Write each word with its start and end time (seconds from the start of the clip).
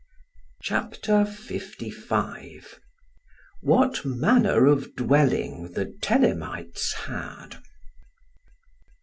Chapter 0.63 1.11
1.LV. 1.25 2.65
What 3.61 4.03
manner 4.03 4.65
of 4.65 4.95
dwelling 4.95 5.73
the 5.73 5.95
Thelemites 6.01 6.91
had. 7.05 7.57